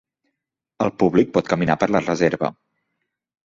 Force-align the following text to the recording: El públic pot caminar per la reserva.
El 0.85 0.93
públic 1.03 1.31
pot 1.37 1.53
caminar 1.53 1.77
per 1.85 1.93
la 1.97 2.05
reserva. 2.09 2.53